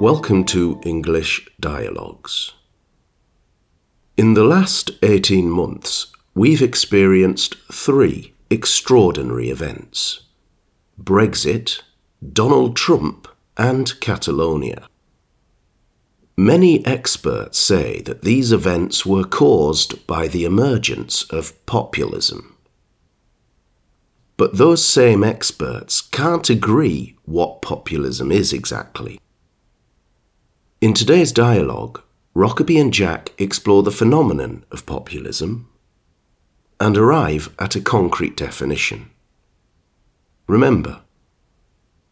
[0.00, 2.52] Welcome to English Dialogues.
[4.18, 10.24] In the last 18 months, we've experienced three extraordinary events
[11.02, 11.80] Brexit,
[12.30, 13.26] Donald Trump,
[13.56, 14.86] and Catalonia.
[16.36, 22.54] Many experts say that these events were caused by the emergence of populism.
[24.36, 29.18] But those same experts can't agree what populism is exactly.
[30.86, 32.00] In today's dialogue,
[32.36, 35.68] Rokeby and Jack explore the phenomenon of populism
[36.78, 39.10] and arrive at a concrete definition.
[40.46, 41.00] Remember,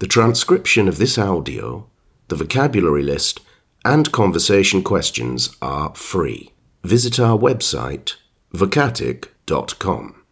[0.00, 1.88] the transcription of this audio,
[2.26, 3.38] the vocabulary list,
[3.84, 6.50] and conversation questions are free.
[6.82, 8.16] Visit our website,
[8.52, 10.24] vocatic.com.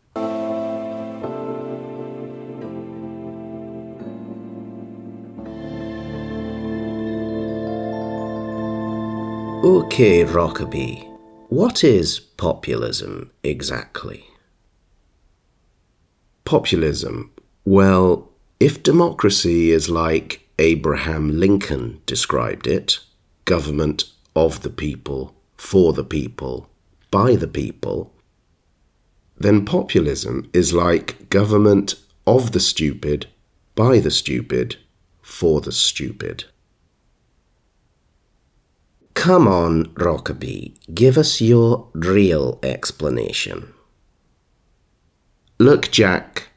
[9.64, 11.08] Okay, Rokeby,
[11.48, 14.26] what is populism exactly?
[16.44, 17.30] Populism.
[17.64, 18.28] Well,
[18.60, 22.98] if democracy is like Abraham Lincoln described it,
[23.46, 24.04] government
[24.36, 26.68] of the people, for the people,
[27.10, 28.12] by the people,
[29.38, 31.94] then populism is like government
[32.26, 33.28] of the stupid,
[33.74, 34.76] by the stupid,
[35.22, 36.44] for the stupid.
[39.14, 43.72] Come on, Rokeby, give us your real explanation.
[45.58, 46.48] Look, Jack,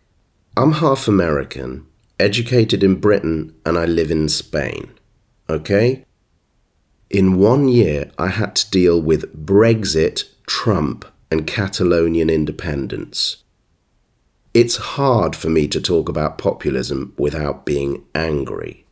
[0.57, 1.85] I'm half American,
[2.19, 4.89] educated in Britain, and I live in Spain.
[5.47, 6.03] Okay?
[7.09, 13.43] In one year, I had to deal with Brexit, Trump, and Catalonian independence.
[14.53, 18.86] It's hard for me to talk about populism without being angry.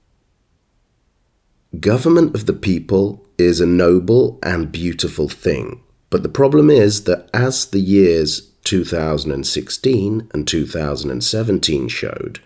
[1.79, 5.81] Government of the people is a noble and beautiful thing.
[6.09, 12.39] But the problem is that as the years 2016 and 2017 showed,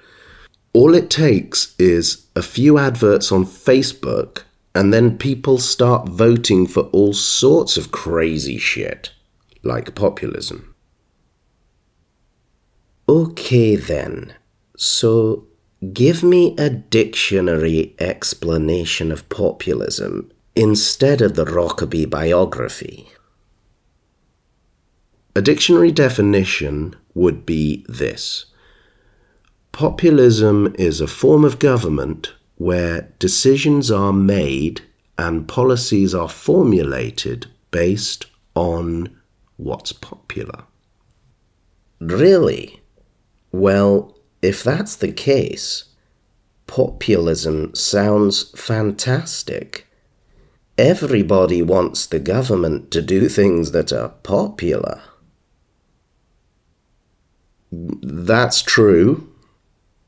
[0.72, 6.84] all it takes is a few adverts on Facebook and then people start voting for
[6.94, 9.12] all sorts of crazy shit,
[9.64, 10.74] like populism.
[13.10, 14.34] Okay then,
[14.78, 15.49] so
[15.94, 23.10] give me a dictionary explanation of populism instead of the Rokeby biography.
[25.36, 28.46] A dictionary definition would be this
[29.72, 34.82] Populism is a form of government where decisions are made
[35.18, 38.26] and policies are formulated based
[38.56, 39.16] on
[39.56, 40.64] what's popular.
[42.02, 42.82] Really?
[43.54, 45.86] Well, if that's the case,
[46.68, 49.88] populism sounds fantastic.
[50.78, 55.02] Everybody wants the government to do things that are popular.
[57.72, 59.30] That's true,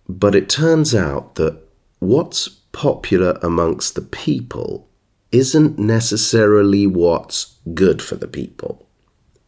[0.08, 1.62] but it turns out that
[2.00, 4.88] what's popular amongst the people
[5.32, 8.88] isn't necessarily what's good for the people.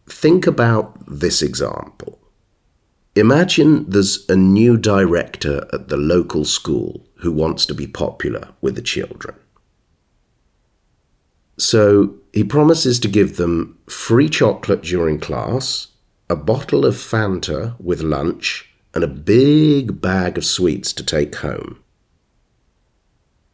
[0.08, 2.20] Think about this example.
[3.16, 8.76] Imagine there's a new director at the local school who wants to be popular with
[8.76, 9.36] the children.
[11.60, 15.90] So he promises to give them free chocolate during class,
[16.28, 21.84] a bottle of Fanta with lunch, and a big bag of sweets to take home.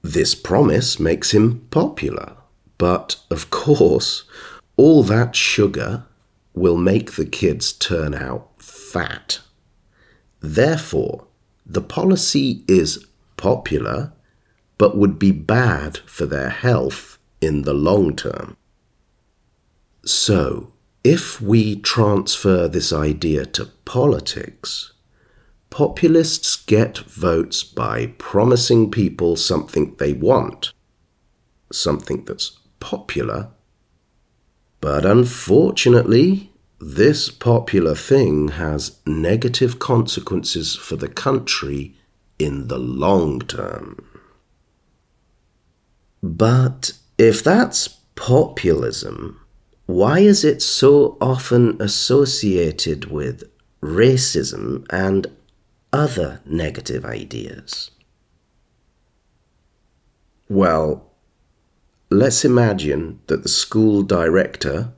[0.02, 2.38] This promise makes him popular,
[2.78, 4.24] but of course,
[4.78, 6.06] all that sugar
[6.54, 9.40] will make the kids turn out fat.
[10.42, 11.28] Therefore,
[11.66, 13.06] the policy is
[13.38, 14.14] popular,
[14.78, 18.56] but would be bad for their health in the long term.
[20.06, 20.72] So,
[21.04, 24.94] if we transfer this idea to politics,
[25.70, 30.74] populists get votes by promising people something they want,
[31.72, 33.50] something that's popular.
[34.82, 36.49] But unfortunately,
[36.80, 41.96] this popular thing has negative consequences for the country
[42.38, 44.06] in the long term.
[46.24, 49.40] But if that's populism,
[49.86, 53.44] why is it so often associated with
[53.82, 55.28] racism and
[55.92, 57.92] other negative ideas?
[60.48, 61.12] Well,
[62.10, 64.94] let's imagine that the school director,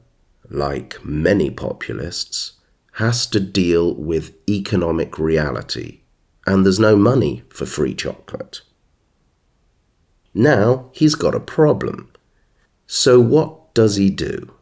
[0.51, 2.53] like many populists,
[2.93, 6.01] has to deal with economic reality
[6.45, 8.61] and there's no money for free chocolate.
[10.33, 12.11] Now he's got a problem.
[12.87, 14.53] So what does he do?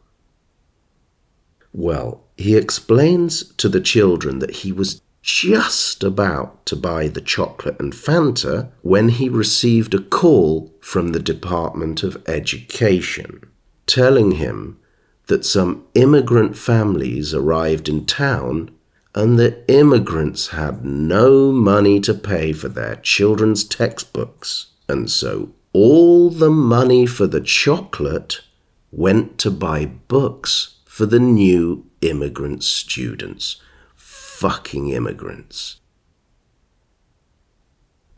[1.72, 7.78] Well, he explains to the children that he was just about to buy the chocolate
[7.78, 13.42] and Fanta when he received a call from the Department of Education
[13.86, 14.78] telling him
[15.30, 18.70] that some immigrant families arrived in town
[19.14, 26.30] and the immigrants had no money to pay for their children's textbooks, and so all
[26.30, 28.40] the money for the chocolate
[28.92, 33.60] went to buy books for the new immigrant students.
[33.96, 35.80] Fucking immigrants.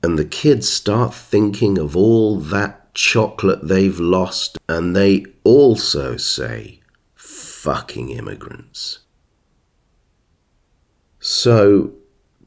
[0.03, 6.82] And the kids start thinking of all that chocolate they've lost, and they also say,
[7.63, 8.99] fucking immigrants.
[11.21, 11.93] So,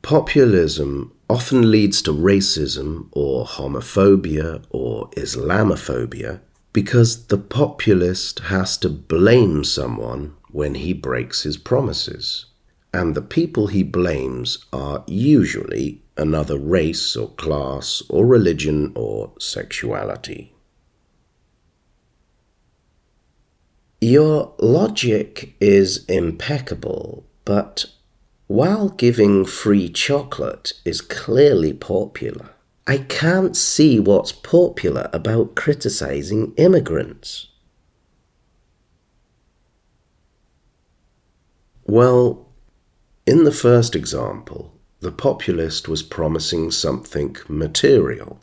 [0.01, 6.41] populism often leads to racism or homophobia or Islamophobia
[6.73, 12.47] because the populist has to blame someone when he breaks his promises.
[12.93, 20.54] And the people he blames are usually another race or class or religion or sexuality.
[24.07, 27.85] Your logic is impeccable, but
[28.45, 32.51] while giving free chocolate is clearly popular,
[32.85, 37.47] I can't see what's popular about criticizing immigrants.
[41.87, 42.47] Well,
[43.25, 48.39] in the first example, the populist was promising something material,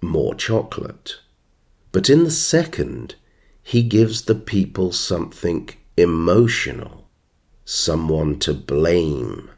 [0.00, 1.16] more chocolate.
[1.90, 3.16] But in the second,
[3.70, 7.08] he gives the people something emotional,
[7.64, 9.48] someone to blame.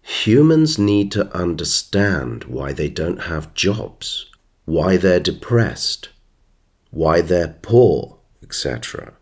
[0.00, 4.26] Humans need to understand why they don't have jobs,
[4.64, 6.10] why they're depressed,
[6.92, 9.14] why they're poor, etc.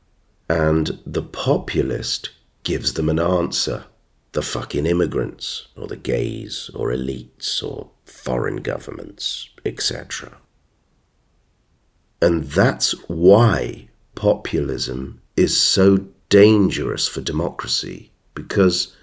[0.51, 2.29] And the populist
[2.63, 3.87] gives them an answer
[4.33, 10.37] the fucking immigrants, or the gays, or elites, or foreign governments, etc.
[12.25, 18.97] And that's why populism is so dangerous for democracy, because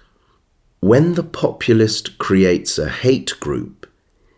[0.80, 3.88] when the populist creates a hate group,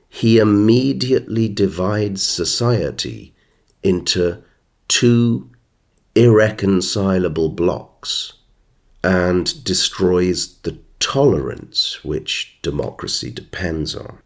[0.07, 3.33] he immediately divides society
[3.83, 4.43] into
[4.87, 5.49] two
[6.15, 8.35] irreconcilable blocks
[9.03, 14.19] and destroys the tolerance which democracy depends on.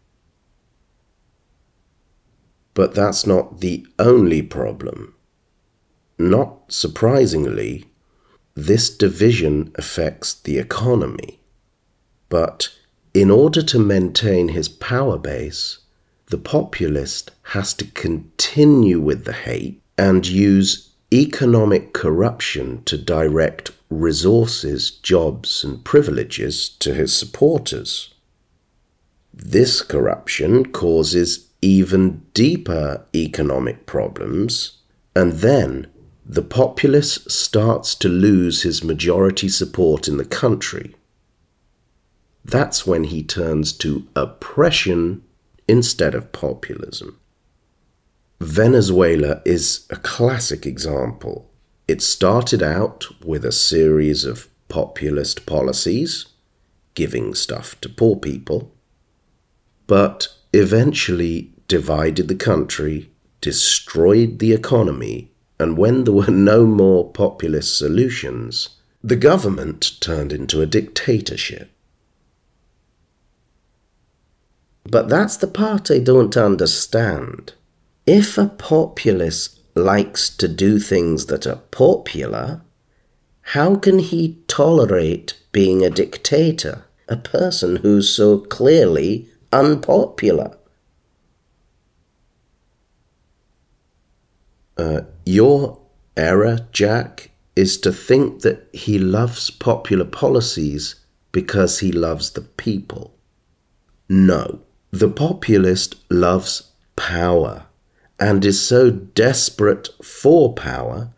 [2.73, 5.15] But that's not the only problem.
[6.17, 7.85] Not surprisingly,
[8.55, 11.39] this division affects the economy.
[12.29, 12.69] But
[13.13, 15.79] in order to maintain his power base,
[16.27, 24.91] the populist has to continue with the hate and use economic corruption to direct resources,
[24.91, 28.13] jobs, and privileges to his supporters.
[29.33, 34.77] This corruption causes even deeper economic problems,
[35.15, 35.87] and then
[36.25, 40.95] the populace starts to lose his majority support in the country
[42.49, 45.23] that's when he turns to oppression
[45.67, 47.19] instead of populism.
[48.39, 51.51] Venezuela is a classic example.
[51.87, 56.27] It started out with a series of populist policies,
[56.93, 58.73] giving stuff to poor people,
[59.85, 63.09] but eventually divided the country,
[63.41, 68.69] destroyed the economy, and when there were no more populist solutions,
[69.03, 71.69] the government turned into a dictatorship.
[74.83, 77.53] But that's the part I don't understand.
[78.07, 82.61] If a populace likes to do things that are popular,
[83.53, 90.57] how can he tolerate being a dictator, a person who's so clearly unpopular?
[94.77, 95.79] Uh, your
[96.15, 100.95] error, Jack, is to think that he loves popular policies
[101.31, 103.13] because he loves the people.
[104.07, 104.61] No.
[104.91, 107.65] The populist loves power
[108.19, 111.13] and is so desperate for power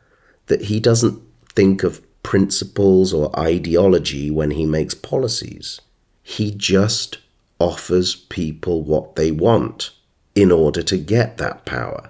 [0.47, 1.21] that he doesn't
[1.53, 5.79] think of principles or ideology when he makes policies.
[6.21, 7.19] He just
[7.61, 9.91] offers people what they want
[10.33, 12.09] in order to get that power.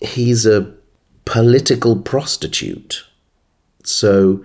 [0.00, 0.74] He's a
[1.24, 3.04] political prostitute.
[3.84, 4.44] So,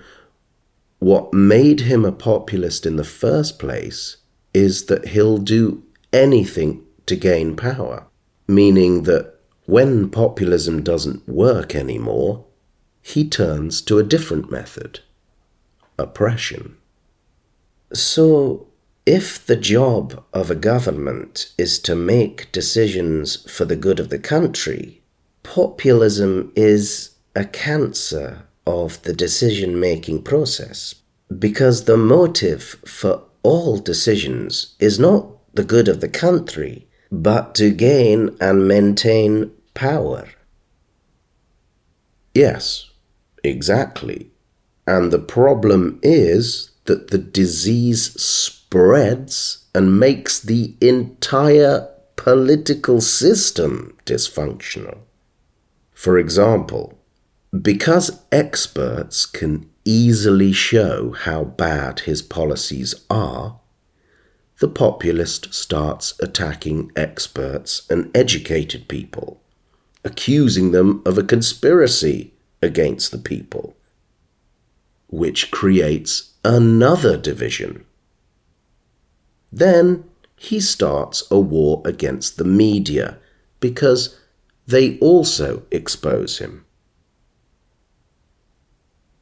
[1.00, 4.18] what made him a populist in the first place
[4.54, 8.08] is that he'll do anything to gain power.
[8.48, 9.34] meaning that
[9.66, 12.46] when populism doesn't work anymore,
[13.02, 15.00] he turns to a different method
[15.98, 16.78] oppression.
[17.94, 18.68] So,
[19.06, 24.20] if the job of a government is to make decisions for the good of the
[24.20, 25.02] country,
[25.44, 30.96] populism is a cancer of the decision making process
[31.38, 37.70] because the motive for all decisions is not the good of the country, but to
[37.70, 40.28] gain and maintain power.
[42.34, 42.90] Yes,
[43.44, 44.32] exactly.
[44.88, 54.98] And the problem is that the disease spreads and makes the entire political system dysfunctional.
[55.94, 56.98] For example,
[57.62, 63.60] because experts can easily show how bad his policies are,
[64.60, 69.42] the populist starts attacking experts and educated people,
[70.04, 73.78] accusing them of a conspiracy against the people,
[75.08, 77.86] which creates another division.
[79.56, 80.04] Then
[80.36, 83.20] he starts a war against the media
[83.62, 84.20] because
[84.68, 86.66] they also expose him.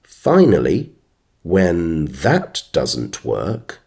[0.01, 0.91] Finally,
[1.43, 3.79] when that doesn't work,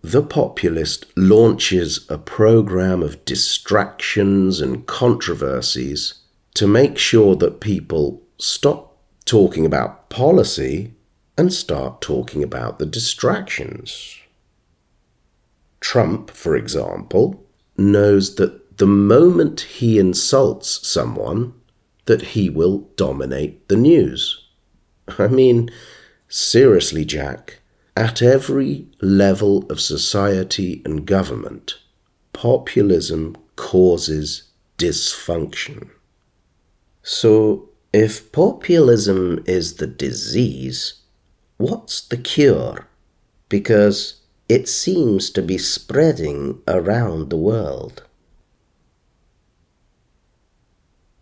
[0.00, 6.14] the populist launches a program of distractions and controversies
[6.54, 8.96] to make sure that people stop
[9.26, 10.94] talking about policy
[11.36, 14.21] and start talking about the distractions.
[15.82, 17.44] Trump, for example,
[17.76, 21.52] knows that the moment he insults someone,
[22.06, 24.48] that he will dominate the news.
[25.18, 25.70] I mean,
[26.28, 27.58] seriously, Jack,
[27.96, 31.74] at every level of society and government,
[32.32, 34.44] populism causes
[34.78, 35.90] dysfunction.
[37.02, 40.94] So, if populism is the disease,
[41.56, 42.86] what's the cure?
[43.48, 44.21] Because
[44.52, 48.02] it seems to be spreading around the world.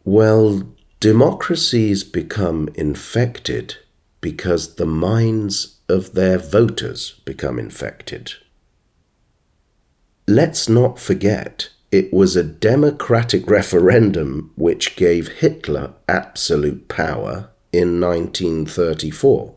[0.05, 0.65] Well,
[0.99, 3.77] Democracies become infected
[4.21, 8.33] because the minds of their voters become infected.
[10.27, 19.55] Let's not forget it was a democratic referendum which gave Hitler absolute power in 1934.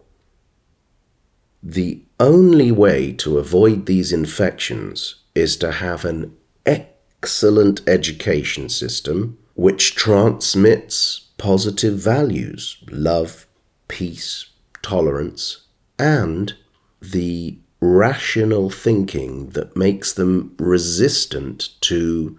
[1.66, 9.96] The only way to avoid these infections is to have an excellent education system which
[9.96, 13.48] transmits positive values love,
[13.88, 14.50] peace,
[14.82, 15.68] tolerance,
[15.98, 16.54] and
[17.02, 22.38] the rational thinking that makes them resistant to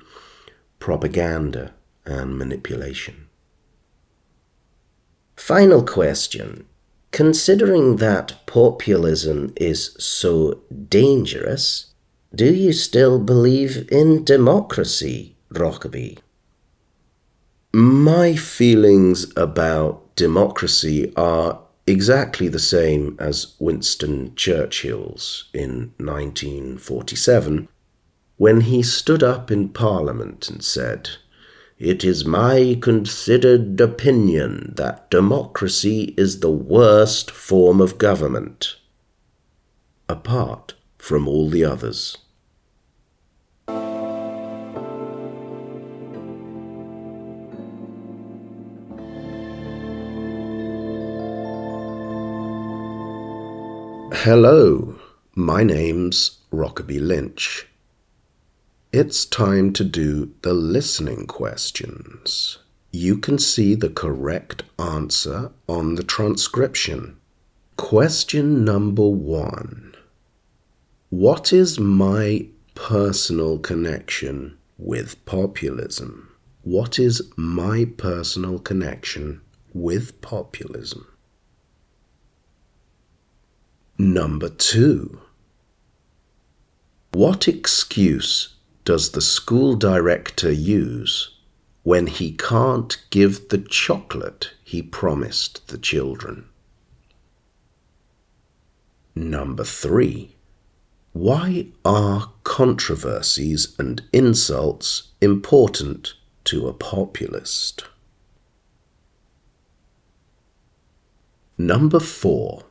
[0.79, 1.73] propaganda
[2.05, 3.29] and manipulation.
[5.37, 6.67] Final question.
[7.15, 11.95] Considering that populism is so dangerous,
[12.35, 16.19] do you still believe in democracy, Rokeby?
[17.73, 27.69] My feelings about democracy are exactly the same as Winston Churchill's in 1947
[28.39, 31.11] when he stood up in Parliament and said,
[31.79, 38.77] It is my considered opinion that democracy is the worst form of government,
[40.09, 42.17] apart from all the others.
[54.23, 55.01] Hello,
[55.35, 57.67] my name's Rokeby Lynch.
[58.97, 62.59] It's time to do the listening questions.
[62.93, 67.17] You can see the correct answer on the transcription.
[67.77, 69.97] Question number one
[71.11, 72.47] What is my
[72.77, 76.29] personal connection with populism?
[76.63, 79.41] What is my personal connection
[79.73, 81.09] with populism?
[83.99, 85.21] Number two.
[87.11, 88.54] What excuse
[88.85, 91.31] does the school director use
[91.83, 96.47] when he can't give the chocolate he promised the children?
[99.15, 100.37] Number three.
[101.13, 106.15] Why are controversies and insults important
[106.45, 107.85] to a populist?
[111.57, 112.65] Number four.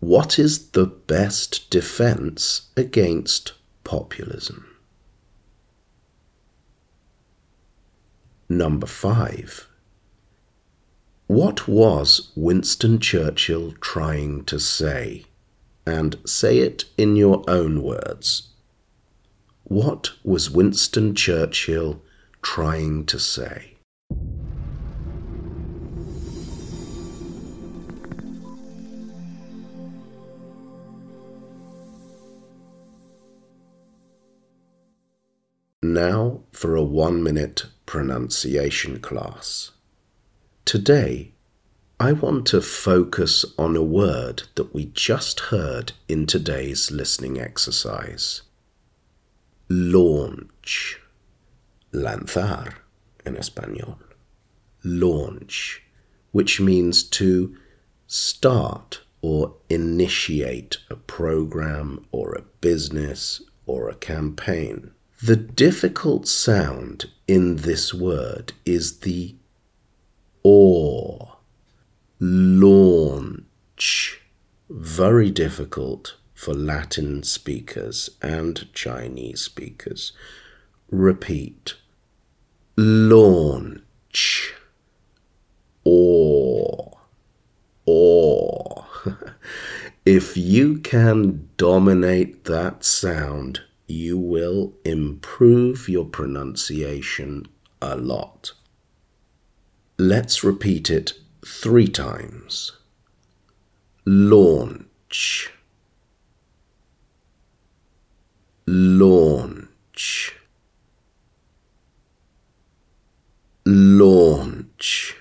[0.00, 3.52] What is the best defense against
[3.84, 4.69] populism?
[8.50, 9.68] Number five.
[11.28, 15.26] What was Winston Churchill trying to say?
[15.86, 18.48] And say it in your own words.
[19.62, 22.02] What was Winston Churchill
[22.42, 23.76] trying to say?
[35.84, 39.72] Now for a one minute pronunciation class.
[40.64, 41.32] Today,
[41.98, 48.42] I want to focus on a word that we just heard in today's listening exercise.
[49.68, 51.00] Launch.
[51.92, 52.74] Lanzar
[53.26, 53.98] en español.
[54.84, 55.82] Launch,
[56.30, 57.56] which means to
[58.06, 64.92] start or initiate a program or a business or a campaign.
[65.22, 69.34] The difficult sound in this word is the
[70.42, 71.36] or.
[72.18, 73.42] Launch.
[74.70, 80.12] Very difficult for Latin speakers and Chinese speakers.
[80.90, 81.74] Repeat.
[82.78, 84.54] Launch.
[85.84, 86.96] Or.
[87.84, 88.86] Or.
[90.06, 93.60] if you can dominate that sound,
[93.90, 97.46] you will improve your pronunciation
[97.82, 98.52] a lot.
[99.98, 101.12] Let's repeat it
[101.44, 102.72] three times.
[104.06, 105.50] Launch.
[108.66, 110.36] Launch.
[113.66, 115.16] Launch.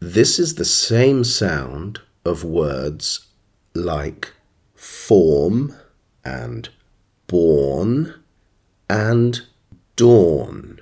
[0.00, 3.28] This is the same sound of words
[3.74, 4.32] like
[4.82, 5.72] form
[6.24, 6.68] and
[7.28, 8.12] born
[8.90, 9.42] and
[9.94, 10.80] dawn.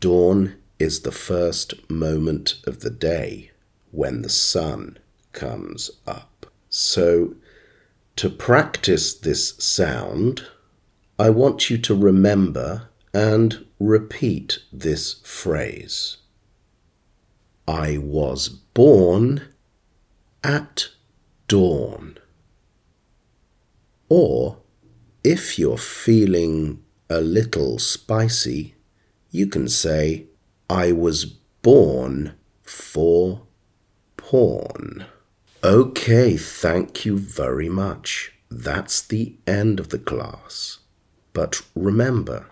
[0.00, 3.50] Dawn is the first moment of the day
[3.90, 4.96] when the sun
[5.32, 6.46] comes up.
[6.70, 7.34] So,
[8.16, 10.46] to practice this sound,
[11.18, 16.16] I want you to remember and repeat this phrase.
[17.68, 19.42] I was born
[20.42, 20.88] at
[21.48, 22.16] dawn.
[24.08, 24.58] Or,
[25.24, 28.74] if you're feeling a little spicy,
[29.30, 30.26] you can say,
[30.70, 33.42] I was born for
[34.16, 35.06] porn.
[35.64, 38.32] Okay, thank you very much.
[38.50, 40.78] That's the end of the class.
[41.32, 42.46] But remember,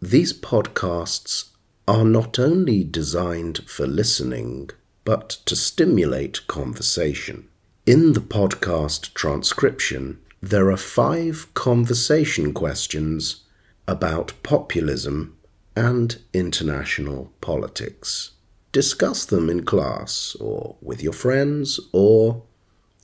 [0.00, 1.50] these podcasts
[1.86, 4.70] are not only designed for listening,
[5.04, 7.48] but to stimulate conversation.
[7.86, 13.44] In the podcast transcription, there are five conversation questions
[13.88, 15.36] about populism
[15.74, 18.32] and international politics.
[18.70, 22.42] Discuss them in class or with your friends, or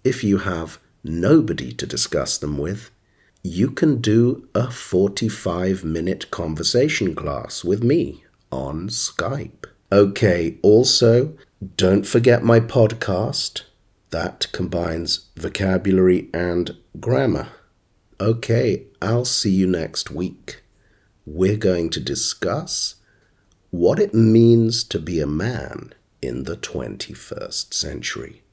[0.04, 2.90] if you have nobody to discuss them with,
[3.42, 9.64] you can do a 45 minute conversation class with me on Skype.
[9.90, 11.36] Okay, also,
[11.76, 13.62] don't forget my podcast
[14.14, 17.48] that combines vocabulary and grammar.
[18.20, 20.62] Okay, I'll see you next week.
[21.26, 22.94] We're going to discuss
[23.70, 28.42] what it means to be a man in the 21st century.